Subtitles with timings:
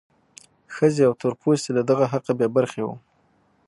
[0.75, 2.95] ښځې او تور پوستي له دغه حقه بې برخې وو.